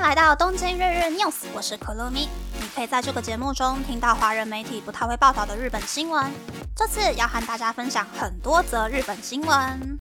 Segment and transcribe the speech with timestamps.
[0.00, 2.26] 迎来到东京日日 news，我是可乐咪。
[2.58, 6.32] 你可以在这个节目中听到华人媒体不太会报道的日本新闻。
[6.74, 9.98] 这次要和大家分享很多则日本新闻。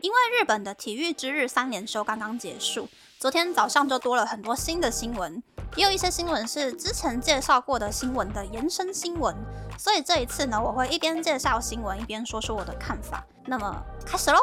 [0.00, 2.88] 因为日本的体育之日三连休刚刚结束，
[3.18, 5.42] 昨天早上就多了很多新的新闻，
[5.74, 9.34] 也有一些新闻是之前介绍过的新闻的延伸新闻。
[9.76, 13.24] 所以这一次呢，我会一边介绍新闻，一边说出我的看法。
[13.44, 14.38] 那么开始喽。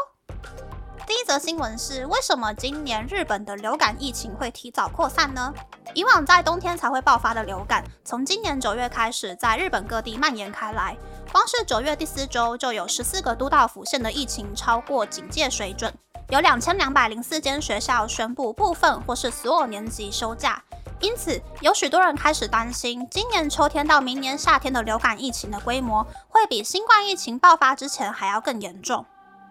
[1.09, 5.51] 第一则新闻是：为什么今年日本的流感疫情会提早扩散呢？
[5.95, 10.95] 以往在冬天才会爆发的流感，从今年九月开始，在日本各地蔓延开来。
[11.31, 15.91] 光是九月第四周，就有十四个都道府县的疫情超过警戒水准，
[16.29, 20.61] 有两千两百零四间学校宣布部分或是所有年级休假。
[20.99, 29.03] 因此，有许多人开始担心，今年秋天到明年夏天的流感疫情的规模，会比新冠疫情爆发之前还要更严重。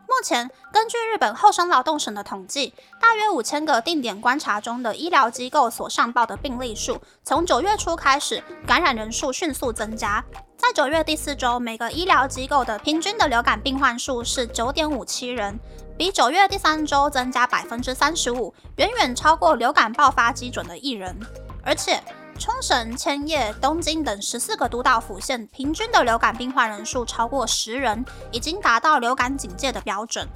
[0.08, 10.24] 目前，根据日本厚生劳动省的统计，大约五千个定点观察中的医疗机构所上报的病例数，从九月初开始，感染人数迅速增加。
[10.56, 15.60] 在九月第四周，每个医疗机构的平均的流感病患数是九点五七人，
[15.98, 21.14] 比九月第三周增加百分之三十五，远远超过流感爆发基准的一人，
[21.62, 22.02] 而且。
[22.38, 30.26] 冲绳、千叶、东京等十四个都道府县平均的流感病患人数超过十人，已经达到流感警戒的标准。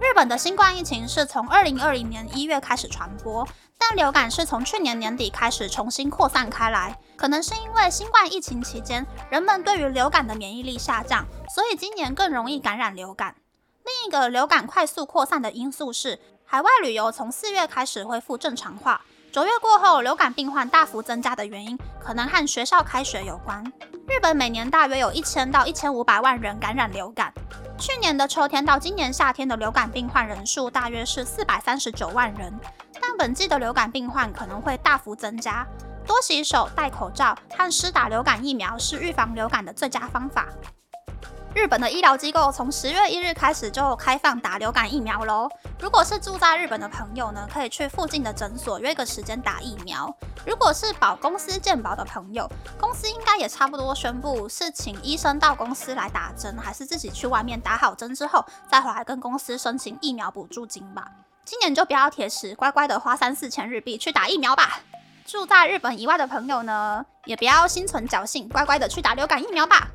[0.00, 6.96] 日本的新冠疫情是从二零二零年一月开始传播，但流感是从去年年底开始重新扩散开来。
[7.16, 13.34] 可能是因为新冠疫情期间人们对于流感的免疫力下降，所以今年更容易感染流感。
[13.84, 19.02] 另一个流感快速扩散的因素是，海外旅游从四月开始恢复正常化。
[19.32, 23.62] 九月过后，流感病患大幅增加的原因，可能和学校开学有关。
[24.08, 27.32] 日本每年大约有一千到一千五百万人感染流感。
[27.78, 32.52] 去年的秋天到今年夏天的流感病患人数大约是四百三十九万人，
[33.00, 35.64] 但本季的流感病患可能会大幅增加。
[36.04, 40.48] 多洗手、戴口罩和施打流感疫苗是预防流感的最佳方法。
[41.52, 45.48] 日本的医疗机构从十月一日开始就开放打流感疫苗喽。
[45.80, 50.14] 如果是住在日本的朋友呢，可以去附近的诊所约个时间打疫苗。
[50.46, 61.04] 如果是保公司健保的朋友，公司应该也差不多宣布是请医生到公司来打针，还是自己去外面打好针之后再回来跟公司申请疫苗补助金吧。
[61.44, 64.80] 今年就不要铁石，乖乖的花三四千日币去打疫苗吧。
[65.26, 69.88] 住在日本以外的朋友呢，也不要心存侥幸，乖乖的去打流感疫苗吧。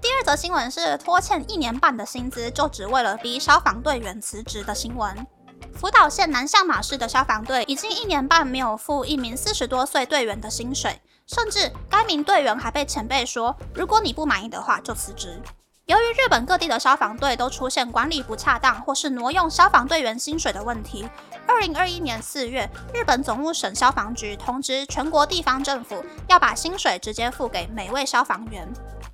[0.00, 5.26] 第二则新闻是拖欠一年半的薪资，就只为了逼消防队员辞职的新闻。
[5.74, 15.38] 福岛县南相马市的消防队已经一年半没有付一名四十多岁队员的薪水，甚至该名队员还被前辈说，如果你不满意的话就辞职。
[15.84, 21.06] 由于日本各地的消防队都出现管理不恰当或是挪用消防队员薪水的问题，
[21.46, 28.66] 二零二一年四月，日本总务省消防局通知全国地方政府要把薪水直接付给每位消防员。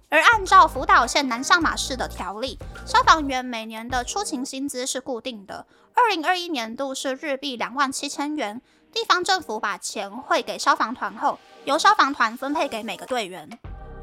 [0.09, 5.67] 而按照福岛县南上马市的条例，消防员每年的出勤薪资是固定的。
[5.94, 8.62] 二零二一年度是日币两万七千元，
[8.93, 13.49] 地方政府把钱汇给消防团后，由消防团分配给每个队员。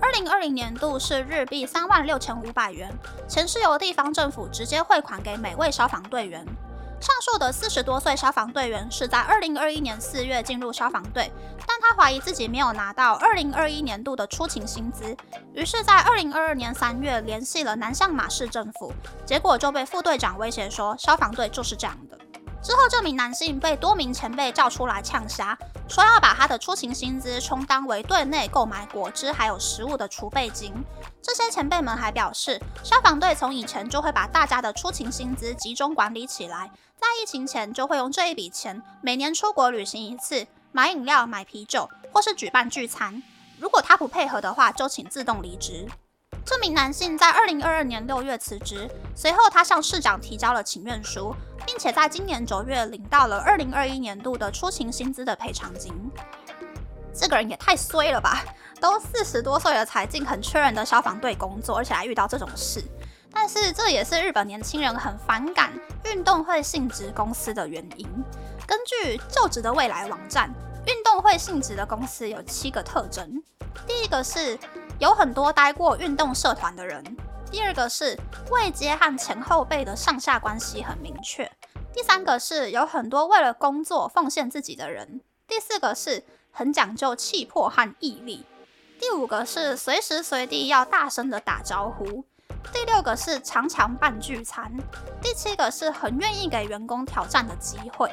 [0.02, 2.92] 二零二零年度是日币三万六千五百元，
[3.26, 6.46] 钱是由地方政府直接汇款给每位消防队员。
[7.04, 11.30] 上述的四十多岁消防队员是在二零二一年四月进入消防队，
[11.68, 15.14] 但他怀疑自己没有拿到二零二一年度的出勤薪资，
[15.54, 18.94] 于是，在二零二二年三月联系了南向马市政府，
[19.26, 22.18] 结果就被副队长威胁说，消防队就是这样的。
[22.64, 25.58] 之后，这名男性被多名前辈叫出来呛瞎，
[25.90, 30.74] 说要把他的出勤薪资充当为队内购买果汁还有食物的储备金。
[31.22, 43.22] 这些前辈们还表示，消防队从以前就会把大家的出勤薪资集中管理起来，在疫情前就会用这一笔钱每年出国旅行一次，买饮料、买啤酒，或是举办聚餐。
[43.60, 45.88] 如果他不配合的话，就请自动离职。
[46.46, 51.34] 这名男性在二零二二年六月辞职，随后他向市长提交了请愿书，
[51.66, 55.94] 并且在今年九月领到了二零二一年度的出勤薪资的赔偿金。
[57.16, 58.44] 这个人也太衰了吧！
[58.82, 62.84] 都四十多岁了才进很缺人的消防队工作，而且还遇到这种事。
[63.32, 65.72] 但是这也是日本年轻人很反感
[66.06, 68.08] 运动会性质公司的原因。
[68.68, 70.54] 根据就职的未来网站，
[70.88, 73.42] 运动会性质的公司有七个特征。
[73.88, 74.60] 第一个是。
[75.00, 77.04] 有很多待过运动社团的人。
[77.52, 78.18] 第二个是
[78.50, 81.52] 位阶和前后辈的上下关系很明确。
[81.94, 85.22] 第三个是有很多为了工作奉献自己的人。
[85.48, 88.46] 第四个是很讲究气魄和毅力。
[89.00, 92.24] 第五个是随时随地要大声的打招呼。
[92.72, 94.72] 第六个是常常办聚餐，
[95.22, 98.10] 第七个是很愿意给员工挑战的机会。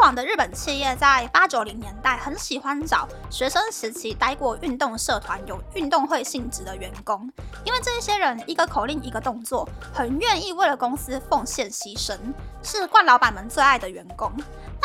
[0.00, 7.30] 往的日本企业在八九零年代很喜欢找学生时期待过运动社团、有运动会性质的员工，
[7.64, 12.16] 因为这些人一个口令一个动作，很愿意为了公司奉献牺牲，
[12.62, 14.32] 是冠老板们最爱的员工。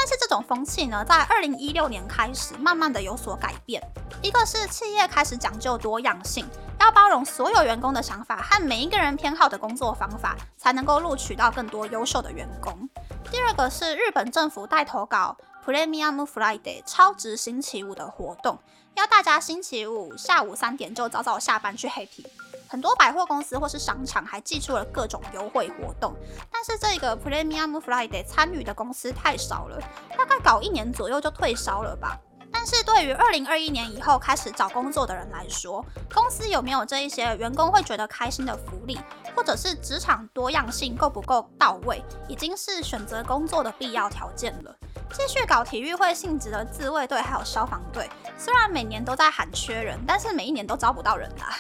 [0.06, 3.82] 但是这种风气呢，在二零一六年开始慢慢的有所改变。
[4.22, 6.46] 一个是企业开始讲究多样性，
[6.80, 12.88] 要包容所有员工的想法和每一个人偏好的工作方法，才能够录取到更多优秀的员工。
[13.32, 15.36] 第二个是日本政府带头搞
[15.66, 18.60] Premium Friday 超值星期五的活动，
[18.94, 22.28] 要大家星期五下午三点就早早下班去 happy。
[22.76, 26.14] 很多百货公司或是商场还寄出了各种优惠活动，
[26.52, 29.80] 但是这个 Premium Friday 参与的公司太少了，
[30.10, 32.20] 大概搞一年左右就退烧了吧。
[32.52, 39.00] 但是对于二零二一年以后开始找工作的人来说，公司有没有这一些员工会觉得开心的福利，
[39.34, 44.76] 或者是职场多样性够不够到位，已经是选择工作的必要条件了。
[45.14, 51.56] 继续搞体育会性质的自卫队还有消防队，虽然每年都在喊缺人，但是每一年都招不到人啦。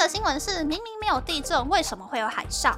[0.00, 2.74] 的新闻是，明明没有地震，为什么会有海啸？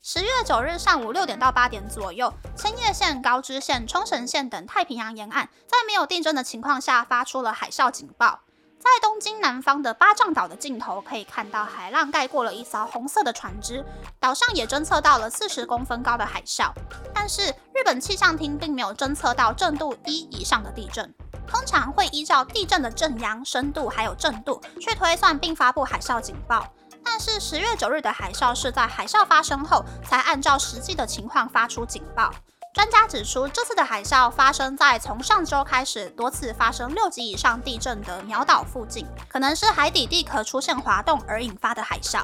[0.00, 8.40] 十月九日上午六点到八点左右，千叶县、高知县、冲绳县等太平洋沿岸，在没有地震的情况下，发出了海啸警报。
[8.78, 13.84] 在东京南方的八丈岛的尽头，可以看到海浪盖过了一艘红色的船只，
[14.18, 16.72] 岛上也侦测到了四十公分高的海啸。
[17.12, 21.14] 但是日本气象厅并没有侦测到震度一以上的地震。
[21.52, 26.66] 通常会依照地震的震央、深度还有震度去推算并发布海啸警报。
[27.04, 32.32] 但是十月九日的海啸是在海啸发生后才按照实际的情况发出警报。
[32.72, 42.22] 专家指出，这次的海啸发生在从上周开始多次发生六级以上地震的鸟岛附近，可能是海底地壳出现滑动而引发的海啸。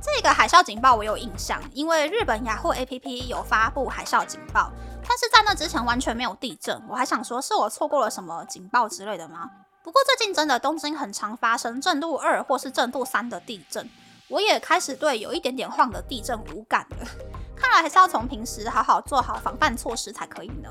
[0.00, 4.70] 这个海啸警报我有印象，因为日本雅虎 APP 有发布海啸警报，
[5.06, 9.50] 但是在那之前完全没有地震，我还想说是我错过了什么警报之类的吗？
[9.82, 13.88] 不过最近真的东京很常发生震度二或是震度三的地震，
[14.28, 17.06] 我也开始对有一点点晃的地震无感了。
[17.54, 20.70] 看来还是要从平时好好做好防范措施才可以呢。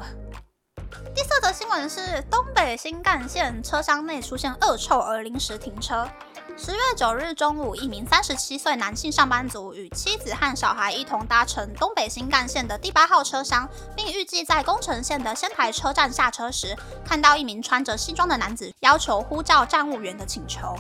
[1.16, 6.08] 第四则新闻是东北新干线车厢内出现恶臭而临时停车。
[6.56, 20.76] 十月九日中午，一名三十七岁男性上班族与妻子和小孩一同搭乘东北新干线的第八号车厢，并预计在宫城县的仙台车站下车时，看到一名穿着西装的男子要求呼叫站务员的请求。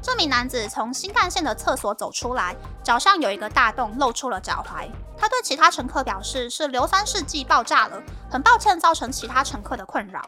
[0.00, 2.54] 这名男子从新干线的厕所走出来，
[2.84, 4.88] 脚上有一个大洞，露出了脚踝。
[5.18, 10.22] 他对其他乘客表示是硫酸试剂爆炸了，很抱歉造成其他乘客的困扰。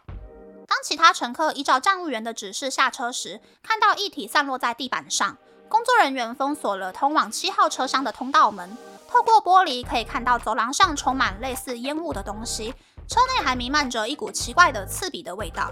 [0.68, 5.36] 当其他乘客依照站务员的指示下车时，看到液体散落在地板上。
[5.68, 8.76] 工作人员封锁了通往七号车厢的通道门，
[9.08, 12.74] 透过玻璃可以看到走廊上充满类似烟雾的东西，
[13.08, 15.70] 车内还弥漫着一股奇怪的刺鼻的味道。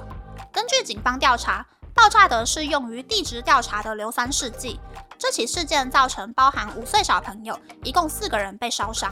[0.51, 4.81] 根据警方调查，爆炸的是用于地质调查的硫酸试剂。
[5.19, 9.11] 这起事件造成包含五岁小朋友，一共四个人被烧伤。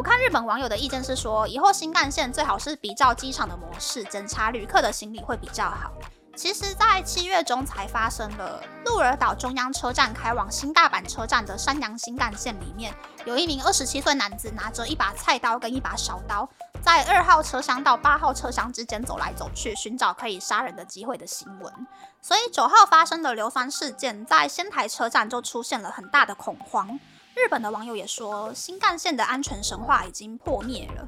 [0.00, 5.92] 我看日本网友的意见是说，以后新干线最好是比照机场的模式检查旅客的行李会比较好。
[6.34, 12.94] 其实，在七月中才发生了鹿儿岛中央车站开往新大阪车站的山阳新干线里面，
[13.26, 16.48] 有一名二十七岁男子拿着一把菜刀跟一把小刀，
[16.82, 21.86] 在二号车厢到八号车厢之间走来走去，寻找可以杀人的机会的新闻。
[22.22, 26.98] 所以九号发生的硫酸事件，在仙台车站就出现了很大的恐慌。
[27.34, 31.06] 日本的网友也说，新干线的安全神话已经破灭了。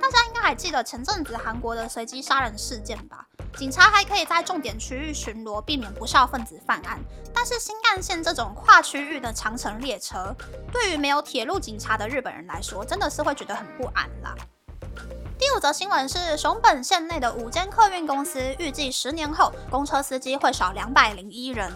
[0.00, 3.26] 大家应该还记得前阵子韩国的随机杀人事件吧？
[3.56, 6.98] 警察还可以在重点区域巡逻，避免不孝分子犯案。
[7.34, 10.34] 但是新干线这种跨区域的长程列车，
[10.72, 14.34] 对于没有铁路警察的日本人来说，真的是会觉得很不安啦。
[15.38, 21.70] 第五则新闻是，熊本县内的五间客运公司预计十年后，公车司机会少两百零一人。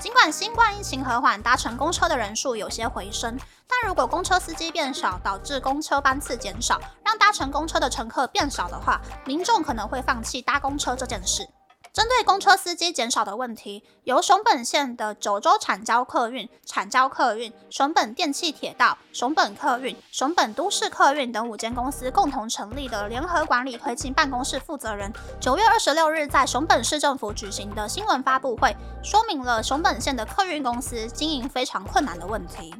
[0.00, 3.36] 尽管新冠疫情和缓，搭乘公车的人数有些回升，
[3.66, 11.48] 但如果公车司机变少，导致公车班次减少，让搭乘公车的乘客变少的话，民众可能会放弃搭公车这件事。
[11.92, 32.74] 针对公车司机减少的问题，由熊本县的九州产交客运、产交客运、熊本电气铁道、熊本客运、熊本都市客运等五间公司共同成立的联合管理推进办公室负责人，九月二十六日在熊本市政府举行的新闻发布会，说明了熊本县的客运公司经营非常困难的问题。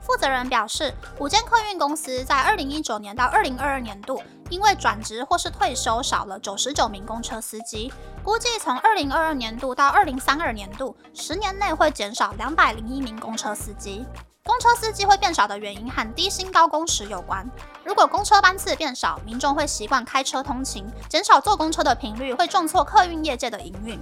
[0.00, 4.20] 负责人表示，五间客运公司在二零一九年到二零二二年度。
[4.52, 7.90] 因为转职或是退休少了九十九名公车司机，
[8.22, 14.04] 估计从二零二二年度到二零三二年度，十年内会减少两百零一名公车司机。
[14.44, 17.48] 公车司机会变少的原因和低薪高工时有关。
[17.82, 23.98] 如果公车班次变少，民众会习惯开车通勤，减少坐公车的频率，会重挫客运业界的营运。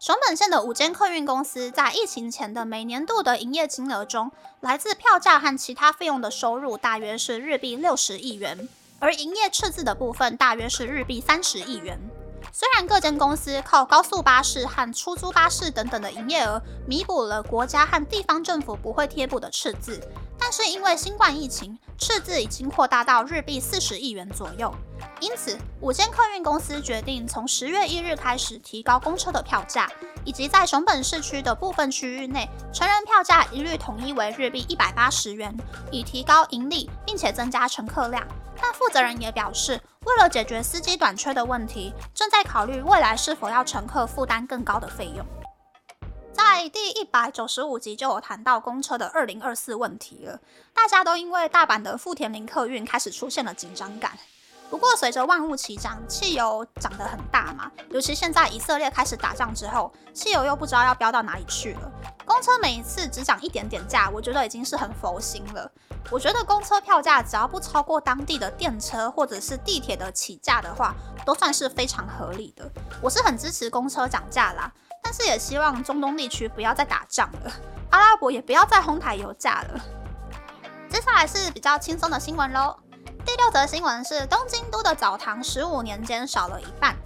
[0.00, 8.68] 熊本县的五间客运公司在疫情前的每年度的营业金额中，来自票价和其他费用的收入大约是日币六十亿元，
[9.04, 12.00] 而营业赤字的部分大约是日币三十亿元。
[12.50, 20.00] 虽然各间公司靠高速巴士和出租巴士等等的营业额弥补了国家和地方政府不会贴补的赤字，
[20.38, 24.74] 但是因为新冠疫情，赤字已经扩大到日币四十亿元左右。
[25.20, 29.88] 因此，五间客运公司决定从十月一日开始提高公车的票价，
[30.24, 35.54] 以及在熊本市区的部分区域内，成人票价一律统一为日币一百八十元，
[35.90, 38.26] 以提高盈利，并且增加乘客量。
[38.60, 45.24] 但负责人也表示，为了解决司机短缺的问题，正在考虑未来是否要乘客负担更高的费用。
[46.34, 50.40] 在第一百九十五集就有谈到公车的二零二四问题了，
[50.74, 54.18] 大家都因为大阪的富田林客运开始出现了紧张感。
[54.68, 61.92] 不过随着万物齐涨，汽油涨得很大嘛，尤其现在以色列开始打仗之后，汽油又不知道要飙到哪里去了。
[62.24, 65.70] 公车每一次只涨一点点价，我觉得已经是很佛心了。
[66.10, 72.68] 我觉得公车票价只要不超过当地的电车或者是地铁的起价的话，都算是非常合理的。
[73.00, 74.72] 我是很支持公车涨价啦，
[75.04, 77.52] 但是也希望中东地区不要再打仗了，
[77.90, 79.80] 阿拉伯也不要再哄抬油价了。
[80.88, 82.76] 接下来是比较轻松的新闻喽。
[83.24, 86.96] 第六则新闻是东京都的澡堂十五年间少了一半。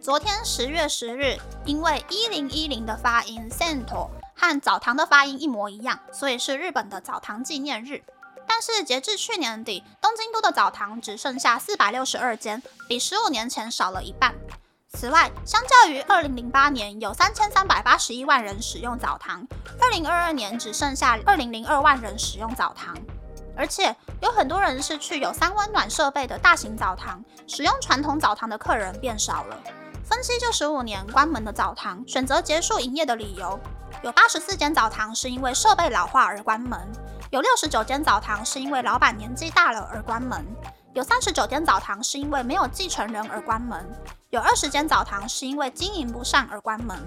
[0.00, 8.02] 昨天十月十日，因为一零一零的发音 Sento 和澡堂的发音一模一样，所以是日本的澡堂纪念日。
[8.46, 14.34] 但是截至去年底，东京都的澡堂只剩下四百六十二间，比十五年前少了一半。
[14.92, 19.46] 此外，相较于二零零八年有三千三百八十一万人使用澡堂，
[19.80, 22.94] 二零二二年只剩下二零零二万人使用澡堂。
[23.56, 29.56] 而且有很多人是去有三温暖设备的大型澡堂，使用传统澡堂的客人变少了。
[30.04, 33.58] 分析这十五年关门的澡堂选择结束营业的理由，
[34.02, 36.78] 有八十四间澡堂是因为设备老化而关门，
[37.30, 40.44] 有六十九间澡堂是因为老板年纪大了而关门，
[40.92, 43.88] 有三十九间澡堂是因为没有继承人而关门，
[44.30, 46.98] 有二十间澡堂是因为经营不善而关门。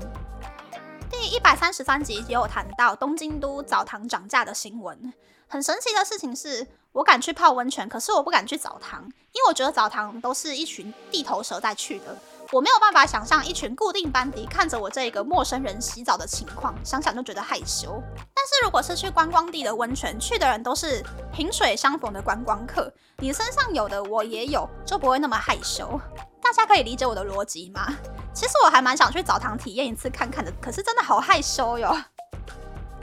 [1.12, 5.13] 第一百三十三集也有谈到东京都澡堂涨价的新闻。
[5.50, 12.18] 很神奇的事情是，我敢去泡温泉，可是我不敢去澡堂，因为我觉得澡堂都是一群地头蛇在去的，
[12.54, 18.02] 我没有办法想象一群固定班底看着我这个陌生人洗澡的情况，想想就觉得害羞。
[18.34, 26.00] 但是如果是去观光地的温泉，去的人都是萍水相逢的观光客，你身上有的我也有，就不会那么害羞。
[26.40, 27.88] 大家可以理解我的逻辑吗？
[28.36, 31.92] 其实我还蛮想去澡堂体验一次看看的，可是真的好害羞哟。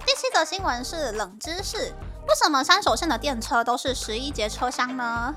[0.06, 1.92] 第七则新闻是冷知识。
[2.28, 5.34] 为什么山手线的电车都是十一节车厢呢？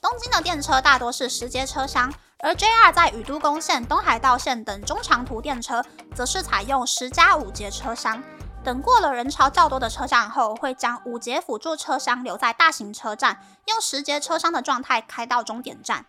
[0.00, 8.22] 东京的电车大多是十节车厢，而 JR 在宇都宫线、东海道线等中长途电车则是采用十加五节车厢。
[8.62, 16.04] 等过了人潮较多的车站后，会将五节辅助车厢留在大型车站，用十节车厢的状态开到终点站。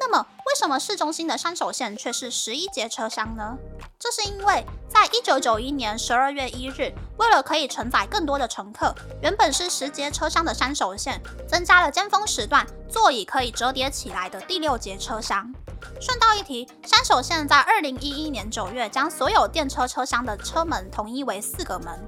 [0.00, 3.56] 那么，为什么市中心的山手线却是十一节车厢呢？
[3.98, 11.18] 这是因为，在一九九一年十二月一日，为了可以承载更多的乘客，原本是十节车厢的山手线
[11.48, 15.50] 增加了尖峰时段座椅可以折叠起来的第六节车厢。
[15.98, 21.98] 顺道一提，山手线在二零一一年九月将所有电车车厢的车门统一为四个门。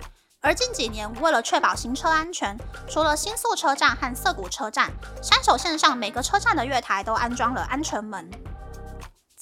[0.44, 2.54] 而近几年，为了确保行车安全，
[2.86, 8.30] 除了新宿车站和涩谷车站，山手线上每个车站的月台都安装了安全门。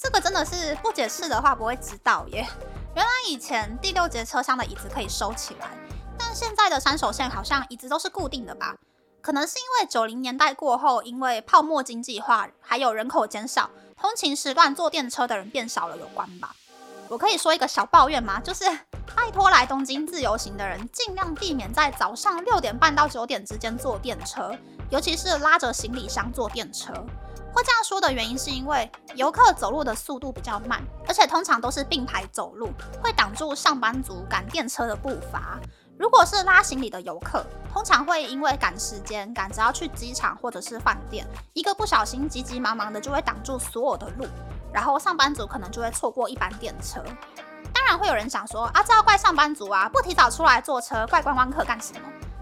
[0.01, 2.47] 这个真的是不解释的话不会知道耶。
[2.95, 5.71] 原来以前第六节车厢的椅子可以收起来，
[6.17, 8.77] 但现在的山手线好像椅子都是固定的吧？
[9.19, 13.69] 可能是因为九零年代过后，因为泡沫经济化，还有人口减少，
[13.99, 16.55] 通勤时段坐电车的人变少了有关吧？
[17.13, 18.39] 我可以说一个小抱怨吗？
[18.39, 18.65] 就是
[19.15, 24.51] 拜托来东京自由行的人，尽量避免在早上六点半到九点之间坐电车，
[24.89, 26.91] 尤其是拉着行李箱坐电车。
[27.53, 32.71] 会这样说的原因是因为游客走路的速度比较慢，而且通常都是并排走路，
[33.03, 35.59] 会挡住上班族赶电车的步伐。
[35.99, 44.25] 如果是拉行李的游客，通常会因为赶时间，赶着要去机场或者是饭店，一个不小心急急忙忙的就会挡住所有的路。
[44.73, 47.03] 然后上班族可能就会错过一班电车。
[47.73, 52.01] 当然会有人想说啊，这要怪上班族啊，不提早出来坐车，怪观光客干什么？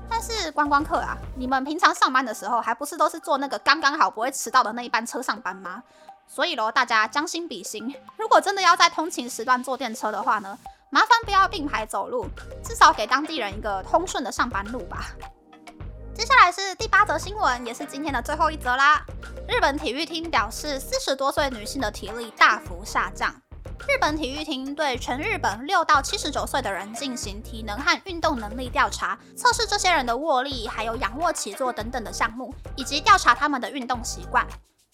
[0.10, 5.84] 但是观光客啊，你们平常上班的时候，还不是都是坐那个刚刚好不会迟到的那一班车上班吗？
[6.28, 10.58] 所以喽，大家将心比心，如果真的要在通勤时段坐电车的话呢，
[10.90, 12.26] 麻烦不要并排走路，
[12.64, 15.08] 至少给当地人一个通顺的上班路吧。
[16.42, 19.06] 接下来是第八则新闻，也是今天的最后一则啦。
[19.48, 23.32] 日本体育厅表示，四十多岁女性的体力大幅下降。
[23.88, 34.44] 日本体育厅对全日本六到七十九岁的人进行体能和运动能力调查，测试这些人的握力、还有仰卧起坐等等的项目，以及调查他们的运动习惯。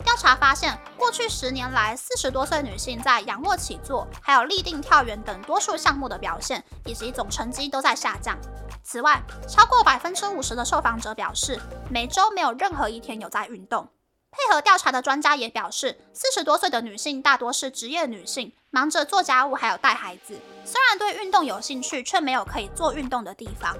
[0.07, 8.37] 调查发现，过去十年来，四十多岁女性在仰卧起坐、还有立定跳远等多数项目的表现以及总成绩都在下降。
[8.85, 11.59] 此外，超过百分之五十的受访者表示，
[11.89, 13.85] 每周没有任何一天有在运动。
[14.31, 23.75] 配合调查的专家也表示，四十多岁的女性大多是职业女性，忙着做家务还有带孩子，虽然对运动有兴趣，却没有可以做运动的地方。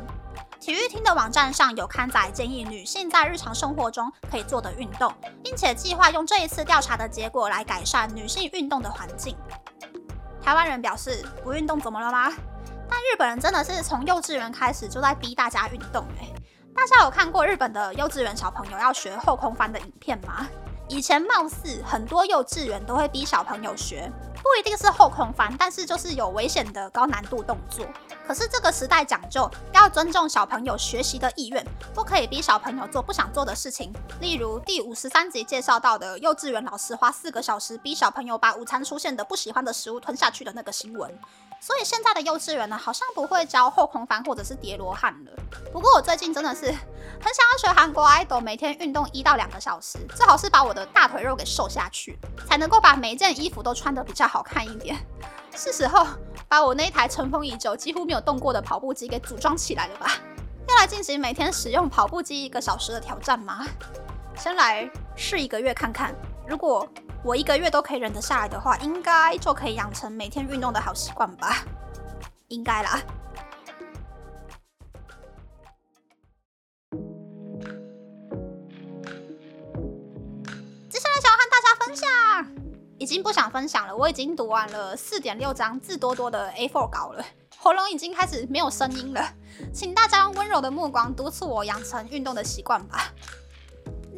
[0.59, 9.37] 体育厅的网站上有刊载建议女性在日常生活中可以做的运动，并且计划用这一次调查的结果来改善女性运动的环境。
[10.41, 12.33] 台湾人表示不运动怎么了吗？
[12.89, 16.33] 但日本人真的是从幼稚园开始就在逼大家运动诶。
[16.75, 20.47] 大家有看过日本的幼稚园小朋友要学后空翻的影片吗？
[20.89, 27.85] 以前貌似很多幼稚园都会逼小朋友学，不一定是后空翻，但是就是有危险的高难度动作。
[28.25, 33.93] 可是这个时代讲究要尊重小朋友学习的意愿，不可以逼小朋友做不想做的事情。
[34.19, 41.09] 例如第五十三集介绍到的幼稚园老师花四个小时逼小朋友把午餐出现的不喜欢的食物吞下去的那个新闻。
[41.59, 45.31] 所以现在的幼稚园呢，好像不会教后空翻或者是叠罗汉了。
[45.73, 52.15] 不过我最近真的是很想要学韩国 idol，每天运动一到两个小时，最好是把我的大腿肉给瘦下去，
[52.47, 54.97] 才能够把每一件衣服都穿得比较好看一点。
[55.55, 56.05] 是时候
[56.47, 60.11] 把我那一台尘封已久、几乎没有动过的跑步机给组装起来了吧？
[60.67, 63.65] 要来进行每天使用跑步机一个小时的挑战吗？
[64.35, 66.13] 先来试一个月看看，
[66.47, 66.87] 如果。
[67.23, 71.65] 我一个月都可以忍得下来的话，应该就可以养成每天运动的好习惯吧？
[72.47, 73.01] 应该啦。
[80.87, 82.07] 接下来想要和大家分享，
[82.97, 83.95] 已经不想分享了。
[83.95, 87.25] 我已经读完了四点六章字多多的 A4 稿了，
[87.57, 89.33] 喉咙已经开始没有声音了，
[89.73, 93.13] 请大家用温柔的目光督促我养成运动的习惯吧。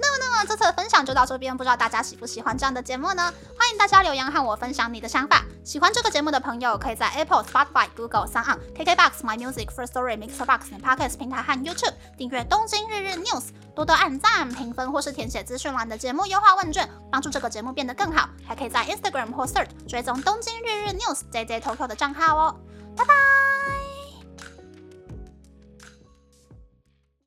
[0.02, 3.34] 那么，那么这次的分享就到这边，不知道大家喜不喜欢这样的节目呢？
[3.58, 5.44] 欢迎大家留言和我分享你的想法。
[5.64, 13.42] 喜欢这个节目的朋友，可以在 Apple、Spotify、Google、s o n KKBox、My Music、First Story、Mixbox Podcast 平台和 YouTube 订阅《东京日日 News》，
[13.76, 18.30] 多多按赞、评分或是填写资讯栏的节目优化问卷，帮助这个节目变得更好。
[18.48, 22.56] 还可以在 Instagram 或 Search 追踪《东京日日 News》JJ Tokyo 的账号哦。
[22.96, 23.99] 拜拜。